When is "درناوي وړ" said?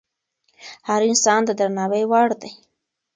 1.59-2.29